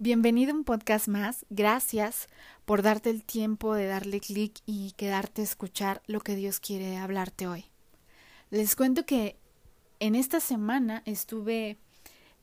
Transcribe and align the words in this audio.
Bienvenido 0.00 0.52
a 0.52 0.54
un 0.54 0.62
podcast 0.62 1.08
más. 1.08 1.44
Gracias 1.50 2.28
por 2.64 2.82
darte 2.82 3.10
el 3.10 3.24
tiempo 3.24 3.74
de 3.74 3.86
darle 3.86 4.20
clic 4.20 4.60
y 4.64 4.92
quedarte 4.92 5.40
a 5.40 5.44
escuchar 5.44 6.02
lo 6.06 6.20
que 6.20 6.36
Dios 6.36 6.60
quiere 6.60 6.96
hablarte 6.98 7.48
hoy. 7.48 7.64
Les 8.50 8.76
cuento 8.76 9.04
que 9.04 9.40
en 9.98 10.14
esta 10.14 10.38
semana 10.38 11.02
estuve 11.04 11.78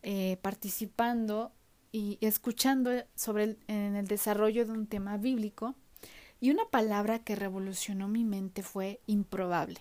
eh, 0.04 0.38
participando 0.42 1.54
y 1.94 2.18
escuchando 2.20 2.92
sobre 3.16 3.56
en 3.68 3.96
el 3.96 4.06
desarrollo 4.06 4.66
de 4.66 4.74
un 4.74 4.86
tema 4.86 5.16
bíblico 5.16 5.76
y 6.42 6.52
una 6.52 6.66
palabra 6.66 7.20
que 7.20 7.38
revolucionó 7.38 8.10
mi 8.10 8.26
mente 8.26 8.64
fue 8.64 9.00
improbable. 9.06 9.80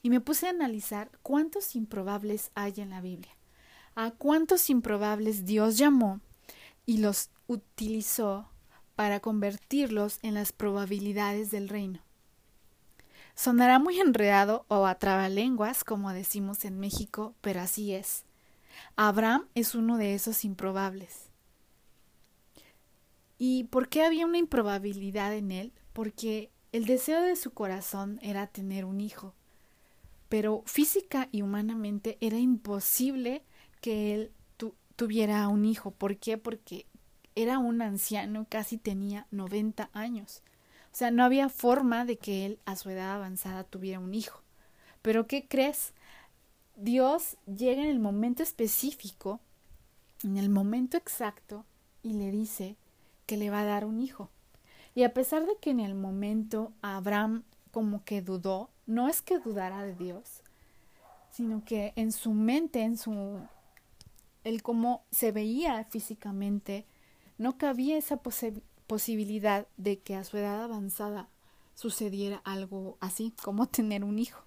Y 0.00 0.08
me 0.08 0.22
puse 0.22 0.46
a 0.46 0.50
analizar 0.50 1.10
cuántos 1.20 1.76
improbables 1.76 2.50
hay 2.54 2.72
en 2.78 2.88
la 2.88 3.02
Biblia. 3.02 3.36
A 3.96 4.12
cuántos 4.12 4.70
improbables 4.70 5.44
Dios 5.44 5.76
llamó 5.76 6.22
y 6.90 6.96
los 6.96 7.30
utilizó 7.46 8.50
para 8.96 9.20
convertirlos 9.20 10.18
en 10.22 10.34
las 10.34 10.50
probabilidades 10.50 11.52
del 11.52 11.68
reino. 11.68 12.00
Sonará 13.36 13.78
muy 13.78 14.00
enredado 14.00 14.64
o 14.66 14.84
a 14.86 14.96
trabalenguas, 14.96 15.84
como 15.84 16.12
decimos 16.12 16.64
en 16.64 16.80
México, 16.80 17.36
pero 17.42 17.60
así 17.60 17.94
es. 17.94 18.24
Abraham 18.96 19.46
es 19.54 19.76
uno 19.76 19.98
de 19.98 20.16
esos 20.16 20.44
improbables. 20.44 21.28
¿Y 23.38 23.64
por 23.70 23.88
qué 23.88 24.02
había 24.02 24.26
una 24.26 24.38
improbabilidad 24.38 25.32
en 25.36 25.52
él? 25.52 25.72
Porque 25.92 26.50
el 26.72 26.86
deseo 26.86 27.22
de 27.22 27.36
su 27.36 27.52
corazón 27.52 28.18
era 28.20 28.48
tener 28.48 28.84
un 28.84 29.00
hijo, 29.00 29.36
pero 30.28 30.64
física 30.66 31.28
y 31.30 31.42
humanamente 31.42 32.18
era 32.20 32.38
imposible 32.38 33.44
que 33.80 34.12
él 34.12 34.32
tuviera 35.00 35.48
un 35.48 35.64
hijo. 35.64 35.92
¿Por 35.92 36.18
qué? 36.18 36.36
Porque 36.36 36.84
era 37.34 37.58
un 37.58 37.80
anciano, 37.80 38.44
casi 38.50 38.76
tenía 38.76 39.26
90 39.30 39.88
años. 39.94 40.42
O 40.92 40.94
sea, 40.94 41.10
no 41.10 41.24
había 41.24 41.48
forma 41.48 42.04
de 42.04 42.18
que 42.18 42.44
él 42.44 42.58
a 42.66 42.76
su 42.76 42.90
edad 42.90 43.14
avanzada 43.14 43.64
tuviera 43.64 43.98
un 43.98 44.12
hijo. 44.12 44.42
Pero 45.00 45.26
¿qué 45.26 45.48
crees? 45.48 45.94
Dios 46.76 47.38
llega 47.46 47.82
en 47.82 47.88
el 47.88 47.98
momento 47.98 48.42
específico, 48.42 49.40
en 50.22 50.36
el 50.36 50.50
momento 50.50 50.98
exacto, 50.98 51.64
y 52.02 52.12
le 52.12 52.30
dice 52.30 52.76
que 53.24 53.38
le 53.38 53.48
va 53.48 53.62
a 53.62 53.64
dar 53.64 53.86
un 53.86 54.02
hijo. 54.02 54.28
Y 54.94 55.04
a 55.04 55.14
pesar 55.14 55.46
de 55.46 55.56
que 55.62 55.70
en 55.70 55.80
el 55.80 55.94
momento 55.94 56.74
Abraham 56.82 57.44
como 57.70 58.04
que 58.04 58.20
dudó, 58.20 58.68
no 58.86 59.08
es 59.08 59.22
que 59.22 59.38
dudara 59.38 59.82
de 59.82 59.94
Dios, 59.94 60.42
sino 61.30 61.64
que 61.64 61.94
en 61.96 62.12
su 62.12 62.34
mente, 62.34 62.82
en 62.82 62.98
su 62.98 63.40
el 64.44 64.62
cómo 64.62 65.04
se 65.10 65.32
veía 65.32 65.84
físicamente, 65.84 66.86
no 67.38 67.56
cabía 67.58 67.96
esa 67.96 68.20
posibilidad 68.86 69.66
de 69.76 69.98
que 69.98 70.16
a 70.16 70.24
su 70.24 70.36
edad 70.36 70.62
avanzada 70.62 71.28
sucediera 71.74 72.42
algo 72.44 72.96
así 73.00 73.34
como 73.42 73.66
tener 73.68 74.04
un 74.04 74.18
hijo. 74.18 74.42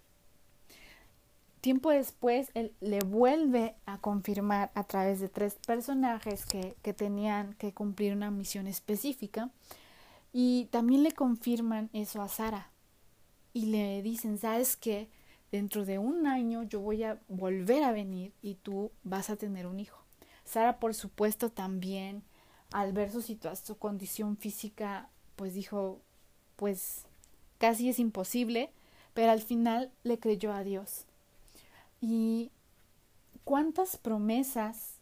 Tiempo 1.61 1.91
después, 1.91 2.49
él 2.55 2.73
le 2.81 2.99
vuelve 2.99 3.75
a 3.85 3.97
confirmar 3.99 4.71
a 4.75 4.83
través 4.83 5.21
de 5.21 5.29
tres 5.29 5.55
personajes 5.65 6.45
que, 6.45 6.75
que 6.81 6.93
tenían 6.93 7.53
que 7.53 7.73
cumplir 7.73 8.13
una 8.13 8.31
misión 8.31 8.67
específica 8.67 9.49
y 10.33 10.65
también 10.71 11.03
le 11.03 11.13
confirman 11.13 11.89
eso 11.93 12.21
a 12.21 12.27
Sara 12.27 12.69
y 13.53 13.67
le 13.67 14.01
dicen, 14.01 14.37
¿sabes 14.37 14.75
qué? 14.75 15.07
Dentro 15.53 15.85
de 15.85 15.99
un 15.99 16.25
año 16.25 16.63
yo 16.63 16.79
voy 16.79 17.03
a 17.03 17.19
volver 17.27 17.83
a 17.83 17.91
venir 17.91 18.33
y 18.41 18.55
tú 18.55 18.89
vas 19.03 19.29
a 19.29 19.35
tener 19.35 19.67
un 19.67 19.79
hijo. 19.79 20.03
Sara, 20.43 20.79
por 20.79 20.95
supuesto, 20.95 21.51
también, 21.51 22.23
al 22.71 22.91
ver 22.91 23.11
su 23.11 23.21
situación, 23.21 23.67
su 23.67 23.77
condición 23.77 24.35
física, 24.35 25.09
pues 25.35 25.53
dijo, 25.53 26.01
pues 26.55 27.05
casi 27.59 27.87
es 27.87 27.99
imposible, 27.99 28.71
pero 29.13 29.31
al 29.31 29.41
final 29.41 29.91
le 30.01 30.17
creyó 30.17 30.51
a 30.53 30.63
Dios. 30.63 31.05
¿Y 32.01 32.49
cuántas 33.43 33.95
promesas 33.97 34.95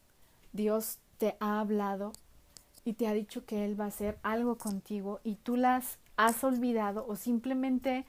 Dios 0.52 0.98
te 1.18 1.38
ha 1.40 1.62
hablado 1.62 2.12
y 2.84 2.92
te 2.92 3.08
ha 3.08 3.14
dicho 3.14 3.46
que 3.46 3.64
Él 3.64 3.80
va 3.80 3.86
a 3.86 3.88
hacer 3.88 4.20
algo 4.22 4.58
contigo 4.58 5.22
y 5.24 5.36
tú 5.36 5.56
las 5.56 5.98
has 6.18 6.44
olvidado 6.44 7.06
o 7.08 7.16
simplemente 7.16 8.06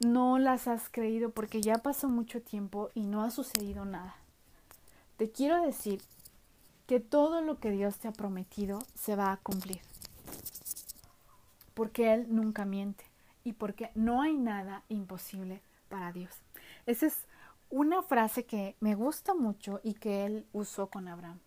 no 0.00 0.38
las 0.38 0.68
has 0.68 0.88
creído 0.88 1.30
porque 1.30 1.60
ya 1.60 1.78
pasó 1.78 2.08
mucho 2.08 2.40
tiempo 2.40 2.90
y 2.94 3.02
no 3.06 3.22
ha 3.22 3.30
sucedido 3.30 3.84
nada. 3.84 4.16
Te 5.16 5.30
quiero 5.30 5.62
decir 5.62 6.00
que 6.86 7.00
todo 7.00 7.40
lo 7.40 7.58
que 7.58 7.70
Dios 7.70 7.98
te 7.98 8.08
ha 8.08 8.12
prometido 8.12 8.78
se 8.94 9.16
va 9.16 9.32
a 9.32 9.36
cumplir. 9.38 9.80
Porque 11.74 12.14
Él 12.14 12.26
nunca 12.30 12.64
miente 12.64 13.04
y 13.44 13.52
porque 13.52 13.90
no 13.94 14.22
hay 14.22 14.36
nada 14.36 14.84
imposible 14.88 15.60
para 15.88 16.12
Dios. 16.12 16.34
Esa 16.86 17.06
es 17.06 17.26
una 17.70 18.02
frase 18.02 18.44
que 18.44 18.76
me 18.80 18.94
gusta 18.94 19.34
mucho 19.34 19.80
y 19.82 19.94
que 19.94 20.24
Él 20.24 20.46
usó 20.52 20.88
con 20.88 21.08
Abraham. 21.08 21.40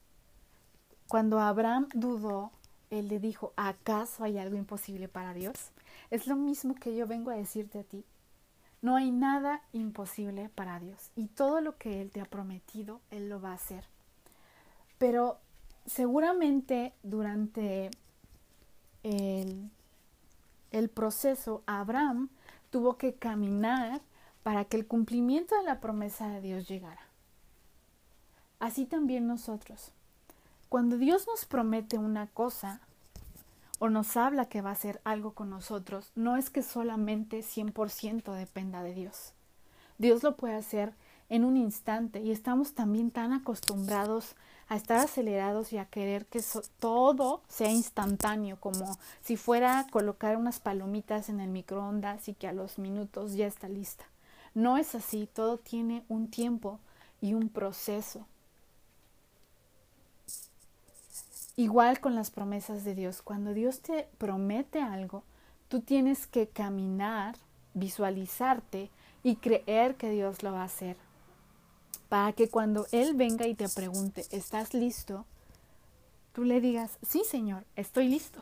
Cuando 1.07 1.39
Abraham 1.39 1.87
dudó, 1.93 2.51
Él 2.89 3.07
le 3.07 3.19
dijo, 3.19 3.53
¿acaso 3.55 4.23
hay 4.23 4.37
algo 4.37 4.55
imposible 4.55 5.07
para 5.07 5.33
Dios? 5.33 5.71
Es 6.09 6.27
lo 6.27 6.35
mismo 6.35 6.75
que 6.75 6.95
yo 6.95 7.07
vengo 7.07 7.31
a 7.31 7.35
decirte 7.35 7.79
a 7.79 7.83
ti. 7.83 8.05
No 8.81 8.95
hay 8.95 9.11
nada 9.11 9.61
imposible 9.73 10.49
para 10.49 10.79
Dios 10.79 11.11
y 11.15 11.27
todo 11.27 11.61
lo 11.61 11.77
que 11.77 12.01
Él 12.01 12.09
te 12.09 12.21
ha 12.21 12.25
prometido, 12.25 13.01
Él 13.11 13.29
lo 13.29 13.39
va 13.39 13.51
a 13.51 13.55
hacer. 13.55 13.85
Pero 14.97 15.39
seguramente 15.85 16.93
durante 17.03 17.91
el, 19.03 19.69
el 20.71 20.89
proceso, 20.89 21.63
Abraham 21.67 22.29
tuvo 22.71 22.97
que 22.97 23.13
caminar 23.13 24.01
para 24.43 24.65
que 24.65 24.77
el 24.77 24.87
cumplimiento 24.87 25.55
de 25.55 25.63
la 25.63 25.79
promesa 25.79 26.27
de 26.29 26.41
Dios 26.41 26.67
llegara. 26.67 27.01
Así 28.59 28.85
también 28.85 29.27
nosotros. 29.27 29.91
Cuando 30.69 30.97
Dios 30.97 31.27
nos 31.27 31.45
promete 31.45 31.97
una 31.97 32.27
cosa, 32.27 32.79
o 33.81 33.89
nos 33.89 34.15
habla 34.15 34.45
que 34.45 34.61
va 34.61 34.69
a 34.69 34.73
hacer 34.73 35.01
algo 35.05 35.33
con 35.33 35.49
nosotros, 35.49 36.11
no 36.13 36.37
es 36.37 36.51
que 36.51 36.61
solamente 36.61 37.39
100% 37.39 38.31
dependa 38.31 38.83
de 38.83 38.93
Dios. 38.93 39.33
Dios 39.97 40.21
lo 40.21 40.37
puede 40.37 40.53
hacer 40.53 40.93
en 41.29 41.43
un 41.43 41.57
instante 41.57 42.21
y 42.21 42.29
estamos 42.29 42.75
también 42.75 43.09
tan 43.09 43.33
acostumbrados 43.33 44.35
a 44.67 44.75
estar 44.75 44.99
acelerados 44.99 45.73
y 45.73 45.79
a 45.79 45.85
querer 45.85 46.27
que 46.27 46.43
todo 46.77 47.41
sea 47.47 47.71
instantáneo, 47.71 48.59
como 48.59 48.99
si 49.21 49.35
fuera 49.35 49.87
colocar 49.89 50.37
unas 50.37 50.59
palomitas 50.59 51.27
en 51.29 51.39
el 51.39 51.49
microondas 51.49 52.27
y 52.27 52.35
que 52.35 52.47
a 52.47 52.53
los 52.53 52.77
minutos 52.77 53.33
ya 53.33 53.47
está 53.47 53.67
lista. 53.67 54.05
No 54.53 54.77
es 54.77 54.93
así, 54.93 55.27
todo 55.33 55.57
tiene 55.57 56.05
un 56.07 56.29
tiempo 56.29 56.79
y 57.19 57.33
un 57.33 57.49
proceso. 57.49 58.27
Igual 61.55 61.99
con 61.99 62.15
las 62.15 62.31
promesas 62.31 62.83
de 62.83 62.95
Dios. 62.95 63.21
Cuando 63.21 63.53
Dios 63.53 63.81
te 63.81 64.07
promete 64.17 64.81
algo, 64.81 65.23
tú 65.67 65.81
tienes 65.81 66.27
que 66.27 66.47
caminar, 66.47 67.35
visualizarte 67.73 68.89
y 69.23 69.35
creer 69.35 69.95
que 69.95 70.09
Dios 70.09 70.43
lo 70.43 70.53
va 70.53 70.61
a 70.61 70.65
hacer. 70.65 70.95
Para 72.09 72.33
que 72.33 72.49
cuando 72.49 72.87
Él 72.91 73.15
venga 73.15 73.47
y 73.47 73.55
te 73.55 73.69
pregunte, 73.69 74.25
¿estás 74.31 74.73
listo? 74.73 75.25
Tú 76.33 76.45
le 76.45 76.61
digas, 76.61 76.97
sí, 77.01 77.23
Señor, 77.25 77.65
estoy 77.75 78.07
listo. 78.07 78.41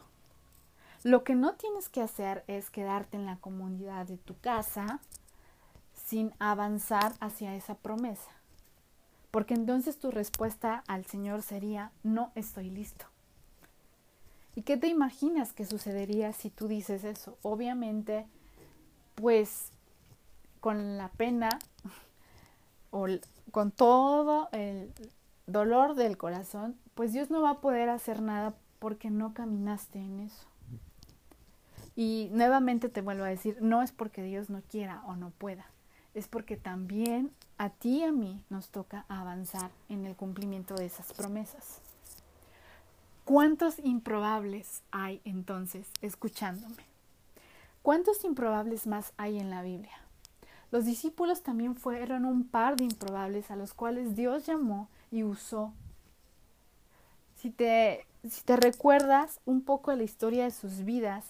Lo 1.03 1.23
que 1.23 1.33
no 1.33 1.53
tienes 1.53 1.89
que 1.89 2.01
hacer 2.01 2.43
es 2.47 2.69
quedarte 2.69 3.17
en 3.17 3.25
la 3.25 3.37
comunidad 3.37 4.05
de 4.05 4.17
tu 4.17 4.37
casa 4.37 4.99
sin 6.05 6.33
avanzar 6.39 7.13
hacia 7.19 7.55
esa 7.55 7.75
promesa 7.75 8.38
porque 9.31 9.53
entonces 9.53 9.97
tu 9.97 10.11
respuesta 10.11 10.83
al 10.87 11.05
Señor 11.05 11.41
sería, 11.41 11.91
no 12.03 12.31
estoy 12.35 12.69
listo. 12.69 13.05
¿Y 14.55 14.63
qué 14.63 14.77
te 14.77 14.87
imaginas 14.87 15.53
que 15.53 15.65
sucedería 15.65 16.33
si 16.33 16.49
tú 16.49 16.67
dices 16.67 17.03
eso? 17.03 17.37
Obviamente, 17.43 18.25
pues 19.15 19.71
con 20.59 20.97
la 20.97 21.09
pena 21.09 21.49
o 22.91 23.07
con 23.51 23.71
todo 23.71 24.49
el 24.51 24.91
dolor 25.47 25.95
del 25.95 26.17
corazón, 26.17 26.77
pues 26.95 27.13
Dios 27.13 27.29
no 27.29 27.41
va 27.41 27.51
a 27.51 27.61
poder 27.61 27.89
hacer 27.89 28.21
nada 28.21 28.55
porque 28.79 29.09
no 29.09 29.33
caminaste 29.33 29.99
en 29.99 30.21
eso. 30.21 30.45
Y 31.95 32.29
nuevamente 32.31 32.89
te 32.89 33.01
vuelvo 33.01 33.25
a 33.25 33.29
decir, 33.29 33.57
no 33.61 33.81
es 33.81 33.91
porque 33.91 34.23
Dios 34.23 34.49
no 34.49 34.61
quiera 34.61 35.03
o 35.05 35.15
no 35.15 35.31
pueda, 35.31 35.65
es 36.19 36.27
porque 36.27 36.57
también 36.57 37.31
a 37.57 37.69
ti 37.69 37.99
y 37.99 38.03
a 38.03 38.11
mí 38.11 38.43
nos 38.49 38.69
toca 38.69 39.05
avanzar 39.07 39.71
en 39.89 40.05
el 40.05 40.15
cumplimiento 40.15 40.75
de 40.75 40.85
esas 40.85 41.13
promesas. 41.13 41.81
¿Cuántos 43.25 43.79
improbables 43.79 44.81
hay 44.91 45.21
entonces 45.23 45.87
escuchándome? 46.01 46.83
¿Cuántos 47.81 48.23
improbables 48.23 48.87
más 48.87 49.13
hay 49.17 49.39
en 49.39 49.49
la 49.49 49.63
Biblia? 49.63 49.97
Los 50.71 50.85
discípulos 50.85 51.41
también 51.41 51.75
fueron 51.75 52.25
un 52.25 52.47
par 52.47 52.75
de 52.75 52.83
improbables 52.83 53.49
a 53.49 53.55
los 53.55 53.73
cuales 53.73 54.15
Dios 54.15 54.45
llamó 54.45 54.87
y 55.11 55.23
usó. 55.23 55.73
Si 57.35 57.49
te 57.49 58.05
si 58.27 58.43
te 58.43 58.57
recuerdas 58.57 59.39
un 59.45 59.61
poco 59.61 59.93
la 59.93 60.03
historia 60.03 60.43
de 60.43 60.51
sus 60.51 60.83
vidas, 60.83 61.25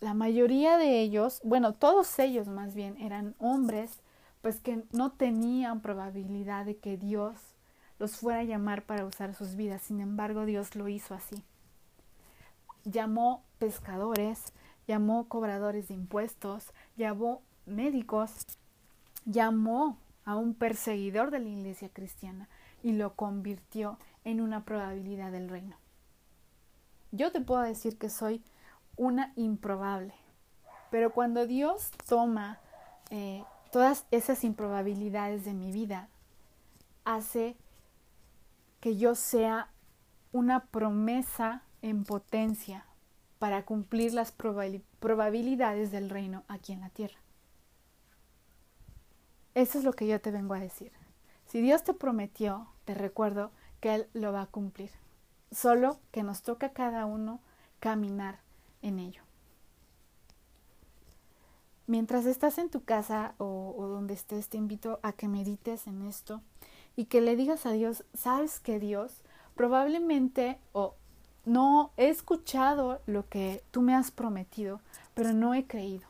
la 0.00 0.14
mayoría 0.14 0.76
de 0.76 1.00
ellos, 1.00 1.40
bueno, 1.42 1.72
todos 1.74 2.18
ellos 2.18 2.48
más 2.48 2.74
bien, 2.74 2.96
eran 2.98 3.34
hombres, 3.38 4.00
pues 4.42 4.60
que 4.60 4.84
no 4.92 5.12
tenían 5.12 5.80
probabilidad 5.80 6.64
de 6.66 6.76
que 6.76 6.96
Dios 6.96 7.36
los 7.98 8.16
fuera 8.16 8.40
a 8.40 8.44
llamar 8.44 8.84
para 8.84 9.06
usar 9.06 9.34
sus 9.34 9.56
vidas. 9.56 9.82
Sin 9.82 10.00
embargo, 10.00 10.44
Dios 10.44 10.76
lo 10.76 10.88
hizo 10.88 11.14
así. 11.14 11.42
Llamó 12.84 13.42
pescadores, 13.58 14.52
llamó 14.86 15.28
cobradores 15.28 15.88
de 15.88 15.94
impuestos, 15.94 16.72
llamó 16.96 17.42
médicos, 17.64 18.46
llamó 19.24 19.98
a 20.24 20.36
un 20.36 20.54
perseguidor 20.54 21.30
de 21.30 21.40
la 21.40 21.48
iglesia 21.48 21.88
cristiana 21.88 22.48
y 22.82 22.92
lo 22.92 23.14
convirtió 23.14 23.98
en 24.24 24.40
una 24.40 24.64
probabilidad 24.64 25.32
del 25.32 25.48
reino. 25.48 25.76
Yo 27.12 27.32
te 27.32 27.40
puedo 27.40 27.62
decir 27.62 27.96
que 27.98 28.10
soy 28.10 28.42
una 28.96 29.32
improbable, 29.36 30.14
pero 30.90 31.12
cuando 31.12 31.46
Dios 31.46 31.90
toma 32.08 32.58
eh, 33.10 33.44
todas 33.70 34.06
esas 34.10 34.44
improbabilidades 34.44 35.44
de 35.44 35.54
mi 35.54 35.72
vida, 35.72 36.08
hace 37.04 37.56
que 38.80 38.96
yo 38.96 39.14
sea 39.14 39.70
una 40.32 40.66
promesa 40.66 41.62
en 41.82 42.04
potencia 42.04 42.84
para 43.38 43.64
cumplir 43.64 44.14
las 44.14 44.32
probabilidades 44.32 45.90
del 45.90 46.10
reino 46.10 46.44
aquí 46.48 46.72
en 46.72 46.80
la 46.80 46.90
tierra. 46.90 47.18
Eso 49.54 49.78
es 49.78 49.84
lo 49.84 49.92
que 49.92 50.06
yo 50.06 50.20
te 50.20 50.30
vengo 50.30 50.54
a 50.54 50.60
decir. 50.60 50.92
Si 51.46 51.60
Dios 51.60 51.84
te 51.84 51.94
prometió, 51.94 52.68
te 52.84 52.94
recuerdo 52.94 53.52
que 53.80 53.94
Él 53.94 54.08
lo 54.12 54.32
va 54.32 54.42
a 54.42 54.46
cumplir. 54.46 54.90
Solo 55.50 55.98
que 56.10 56.22
nos 56.22 56.42
toca 56.42 56.66
a 56.66 56.72
cada 56.72 57.06
uno 57.06 57.40
caminar 57.80 58.40
en 58.86 58.98
ello. 58.98 59.22
Mientras 61.86 62.26
estás 62.26 62.58
en 62.58 62.68
tu 62.68 62.82
casa 62.82 63.34
o, 63.38 63.74
donde 63.78 64.14
estés, 64.14 64.48
te 64.48 64.56
invito 64.56 64.98
a 65.02 65.12
que 65.12 65.28
medites 65.28 65.86
en 65.86 66.02
esto 66.02 66.40
y 66.96 67.04
que 67.04 67.20
le 67.20 67.36
digas 67.36 67.64
a 67.66 67.72
Dios, 67.72 68.04
sabes 68.14 68.58
que 68.58 68.80
Dios 68.80 69.22
probablemente 69.54 70.58
o 70.72 70.94
no 71.44 71.92
he 71.96 72.08
escuchado 72.08 73.00
lo 73.06 73.28
que 73.28 73.62
tú 73.70 73.82
me 73.82 73.94
has 73.94 74.10
prometido, 74.10 74.80
pero 75.14 75.32
no 75.32 75.54
he 75.54 75.66
creído. 75.66 76.06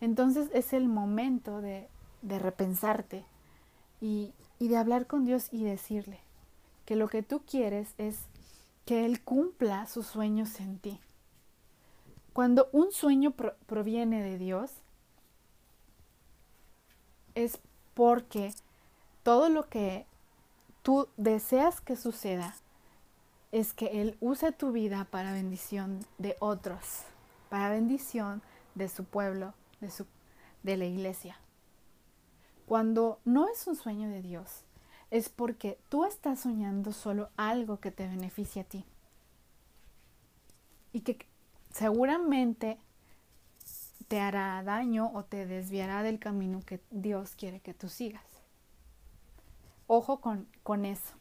Entonces 0.00 0.50
es 0.52 0.72
el 0.72 0.88
momento 0.88 1.60
de 1.60 1.88
de 2.22 2.38
repensarte 2.38 3.24
y, 4.00 4.32
de 4.60 4.76
hablar 4.76 5.06
con 5.06 5.24
Dios 5.24 5.48
y 5.50 5.64
decirle 5.64 6.20
que 6.86 6.96
lo 6.96 7.08
que 7.08 7.22
tú 7.22 7.42
quieres 7.44 7.94
es 7.98 8.20
que 8.86 9.04
Él 9.04 9.20
cumpla 9.20 9.86
sus 9.86 10.06
sueños 10.06 10.60
en 10.60 10.78
ti. 10.78 11.00
Cuando 12.32 12.68
un 12.72 12.92
sueño 12.92 13.32
proviene 13.66 14.22
de 14.22 14.38
Dios, 14.38 14.72
es 17.34 17.58
porque 17.94 18.52
todo 19.22 19.48
lo 19.48 19.68
que 19.68 20.06
tú 20.82 21.08
deseas 21.16 21.80
que 21.80 21.96
suceda 21.96 22.54
es 23.52 23.74
que 23.74 24.00
Él 24.00 24.16
use 24.20 24.50
tu 24.52 24.72
vida 24.72 25.06
para 25.10 25.32
bendición 25.32 26.00
de 26.18 26.36
otros, 26.40 27.02
para 27.50 27.68
bendición 27.68 28.42
de 28.74 28.88
su 28.88 29.04
pueblo, 29.04 29.52
de, 29.80 29.90
su, 29.90 30.06
de 30.62 30.78
la 30.78 30.86
iglesia. 30.86 31.38
Cuando 32.64 33.20
no 33.26 33.48
es 33.48 33.66
un 33.66 33.76
sueño 33.76 34.08
de 34.08 34.22
Dios, 34.22 34.64
es 35.10 35.28
porque 35.28 35.78
tú 35.90 36.06
estás 36.06 36.40
soñando 36.40 36.92
solo 36.92 37.28
algo 37.36 37.80
que 37.80 37.90
te 37.90 38.08
beneficie 38.08 38.62
a 38.62 38.64
ti. 38.64 38.86
Y 40.94 41.00
que 41.00 41.26
seguramente 41.72 42.78
te 44.08 44.20
hará 44.20 44.62
daño 44.62 45.10
o 45.14 45.24
te 45.24 45.46
desviará 45.46 46.02
del 46.02 46.18
camino 46.18 46.60
que 46.64 46.80
Dios 46.90 47.34
quiere 47.34 47.60
que 47.60 47.74
tú 47.74 47.88
sigas. 47.88 48.24
Ojo 49.86 50.20
con, 50.20 50.46
con 50.62 50.84
eso. 50.84 51.14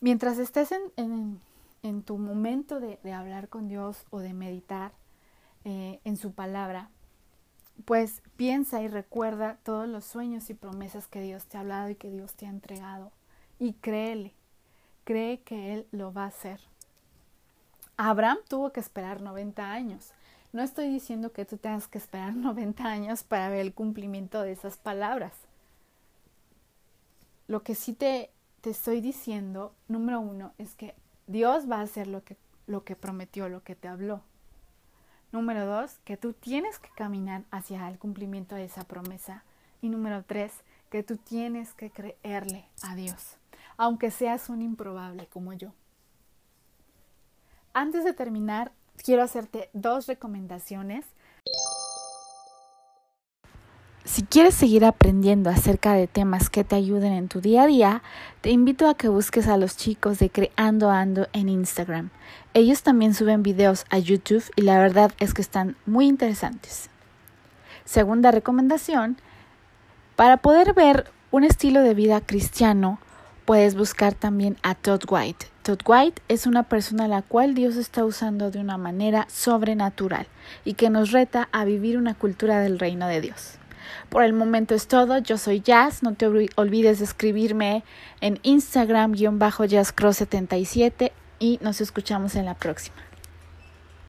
Mientras 0.00 0.38
estés 0.38 0.72
en, 0.72 1.40
en, 1.82 2.02
tu 2.02 2.16
momento 2.16 2.80
de, 2.80 2.98
hablar 3.12 3.48
con 3.48 3.68
Dios 3.68 4.06
o 4.08 4.20
de 4.20 4.32
meditar 4.32 4.92
eh, 5.64 6.00
en 6.04 6.16
su 6.16 6.32
palabra, 6.32 6.88
pues 7.84 8.22
piensa 8.36 8.82
y 8.82 8.88
recuerda 8.88 9.58
todos 9.62 9.86
los 9.86 10.06
sueños 10.06 10.48
y 10.48 10.54
promesas 10.54 11.06
que 11.06 11.20
Dios 11.20 11.44
te 11.46 11.58
ha 11.58 11.60
hablado 11.60 11.90
y 11.90 11.96
que 11.96 12.10
Dios 12.10 12.34
te 12.34 12.46
ha 12.46 12.50
entregado. 12.50 13.12
Y 13.58 13.74
créele, 13.74 14.32
cree 15.04 15.42
que 15.42 15.74
Él 15.74 15.86
lo 15.92 16.14
va 16.14 16.24
a 16.24 16.28
hacer. 16.28 16.69
Abraham 18.08 18.38
tuvo 18.48 18.72
que 18.72 18.80
esperar 18.80 19.20
90 19.20 19.70
años. 19.70 20.12
No 20.54 20.62
estoy 20.62 20.88
diciendo 20.88 21.32
que 21.32 21.44
tú 21.44 21.58
tengas 21.58 21.86
que 21.86 21.98
esperar 21.98 22.34
90 22.34 22.82
años 22.82 23.22
para 23.24 23.50
ver 23.50 23.60
el 23.60 23.74
cumplimiento 23.74 24.40
de 24.40 24.52
esas 24.52 24.78
palabras. 24.78 25.34
Lo 27.46 27.62
que 27.62 27.74
sí 27.74 27.92
te, 27.92 28.30
te 28.62 28.70
estoy 28.70 29.02
diciendo, 29.02 29.74
número 29.86 30.18
uno, 30.18 30.54
es 30.56 30.74
que 30.74 30.94
Dios 31.26 31.70
va 31.70 31.80
a 31.80 31.82
hacer 31.82 32.06
lo 32.06 32.24
que, 32.24 32.38
lo 32.66 32.84
que 32.84 32.96
prometió, 32.96 33.50
lo 33.50 33.62
que 33.62 33.74
te 33.74 33.88
habló. 33.88 34.22
Número 35.30 35.66
dos, 35.66 35.98
que 36.04 36.16
tú 36.16 36.32
tienes 36.32 36.78
que 36.78 36.88
caminar 36.96 37.44
hacia 37.50 37.86
el 37.88 37.98
cumplimiento 37.98 38.54
de 38.54 38.64
esa 38.64 38.84
promesa. 38.84 39.44
Y 39.82 39.90
número 39.90 40.24
tres, 40.24 40.54
que 40.88 41.02
tú 41.02 41.18
tienes 41.18 41.74
que 41.74 41.90
creerle 41.90 42.64
a 42.82 42.94
Dios, 42.94 43.36
aunque 43.76 44.10
seas 44.10 44.48
un 44.48 44.62
improbable 44.62 45.26
como 45.26 45.52
yo. 45.52 45.72
Antes 47.72 48.04
de 48.04 48.12
terminar, 48.12 48.72
quiero 49.02 49.22
hacerte 49.22 49.70
dos 49.72 50.06
recomendaciones 50.06 51.06
si 54.10 54.22
quieres 54.22 54.54
seguir 54.54 54.84
aprendiendo 54.84 55.50
acerca 55.50 55.92
de 55.92 56.08
temas 56.08 56.50
que 56.50 56.64
te 56.64 56.74
ayuden 56.74 57.12
en 57.12 57.28
tu 57.28 57.40
día 57.40 57.62
a 57.62 57.66
día, 57.66 58.02
te 58.40 58.50
invito 58.50 58.88
a 58.88 58.96
que 58.96 59.08
busques 59.08 59.46
a 59.46 59.56
los 59.56 59.76
chicos 59.76 60.18
de 60.18 60.30
Creando 60.30 60.90
Ando 60.90 61.28
en 61.32 61.48
Instagram. 61.48 62.10
Ellos 62.52 62.82
también 62.82 63.14
suben 63.14 63.44
videos 63.44 63.84
a 63.88 63.98
YouTube 63.98 64.42
y 64.56 64.62
la 64.62 64.80
verdad 64.80 65.12
es 65.20 65.32
que 65.32 65.42
están 65.42 65.76
muy 65.86 66.08
interesantes. 66.08 66.90
Segunda 67.84 68.32
recomendación, 68.32 69.16
para 70.16 70.38
poder 70.38 70.74
ver 70.74 71.12
un 71.30 71.44
estilo 71.44 71.82
de 71.82 71.94
vida 71.94 72.20
cristiano, 72.20 72.98
puedes 73.50 73.74
buscar 73.74 74.14
también 74.14 74.56
a 74.62 74.76
Todd 74.76 75.02
White. 75.08 75.46
Todd 75.64 75.80
White 75.84 76.22
es 76.28 76.46
una 76.46 76.62
persona 76.62 77.06
a 77.06 77.08
la 77.08 77.22
cual 77.22 77.56
Dios 77.56 77.74
está 77.74 78.04
usando 78.04 78.52
de 78.52 78.60
una 78.60 78.78
manera 78.78 79.26
sobrenatural 79.28 80.28
y 80.64 80.74
que 80.74 80.88
nos 80.88 81.10
reta 81.10 81.48
a 81.50 81.64
vivir 81.64 81.98
una 81.98 82.14
cultura 82.14 82.60
del 82.60 82.78
reino 82.78 83.08
de 83.08 83.20
Dios. 83.20 83.54
Por 84.08 84.22
el 84.22 84.34
momento 84.34 84.76
es 84.76 84.86
todo. 84.86 85.18
Yo 85.18 85.36
soy 85.36 85.62
Jazz. 85.62 86.04
No 86.04 86.14
te 86.14 86.28
olvides 86.28 87.00
de 87.00 87.04
escribirme 87.04 87.82
en 88.20 88.36
Instagram-jazzcross77 88.44 91.10
y 91.40 91.58
nos 91.60 91.80
escuchamos 91.80 92.36
en 92.36 92.44
la 92.44 92.54
próxima. 92.54 93.09